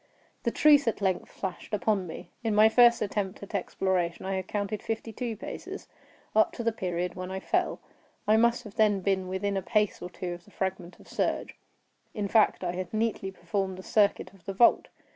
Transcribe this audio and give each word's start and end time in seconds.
The 0.41 0.49
truth 0.49 0.87
at 0.87 0.99
length 0.99 1.29
flashed 1.29 1.75
upon 1.75 2.07
me. 2.07 2.31
In 2.43 2.55
my 2.55 2.69
first 2.69 3.03
attempt 3.03 3.43
at 3.43 3.53
exploration 3.53 4.25
I 4.25 4.33
had 4.33 4.47
counted 4.47 4.81
fifty 4.81 5.13
two 5.13 5.37
paces, 5.37 5.87
up 6.35 6.51
to 6.53 6.63
the 6.63 6.71
period 6.71 7.13
when 7.13 7.29
I 7.29 7.39
fell; 7.39 7.79
I 8.27 8.35
must 8.35 8.63
then 8.77 8.93
have 8.95 9.03
been 9.03 9.27
within 9.27 9.55
a 9.55 9.61
pace 9.61 10.01
or 10.01 10.09
two 10.09 10.33
of 10.33 10.45
the 10.45 10.49
fragment 10.49 10.99
of 10.99 11.07
serge; 11.07 11.55
in 12.15 12.27
fact, 12.27 12.63
I 12.63 12.71
had 12.71 12.91
nearly 12.91 13.29
performed 13.29 13.77
the 13.77 13.83
circuit 13.83 14.33
of 14.33 14.45
the 14.45 14.53
vault. 14.53 14.87